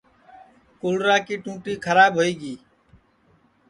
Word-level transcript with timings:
کولرا 0.79 1.15
کی 1.25 1.35
ٹونٚٹی 1.43 1.73
کھراب 1.83 2.11
ہوئی 2.19 2.33
گی 2.41 2.55